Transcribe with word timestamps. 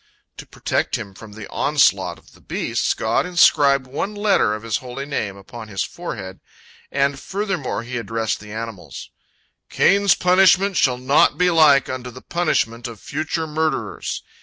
"To 0.39 0.47
protect 0.47 0.97
him 0.97 1.13
from 1.13 1.33
the 1.33 1.47
onslaught 1.51 2.17
of 2.17 2.31
the 2.33 2.41
beasts, 2.41 2.95
God 2.95 3.23
inscribed 3.23 3.85
one 3.85 4.15
letter 4.15 4.55
of 4.55 4.63
His 4.63 4.77
Holy 4.77 5.05
Name 5.05 5.37
upon 5.37 5.67
his 5.67 5.83
forehead, 5.83 6.39
and 6.91 7.19
furthermore 7.19 7.83
He 7.83 7.97
addressed 7.97 8.39
the 8.39 8.51
animals: 8.51 9.11
"Cain's 9.69 10.15
punishment 10.15 10.75
shall 10.75 10.97
not 10.97 11.37
be 11.37 11.51
like 11.51 11.87
unto 11.87 12.09
the 12.09 12.23
punishment 12.23 12.87
of 12.87 12.99
future 12.99 13.45
murderers. 13.45 14.23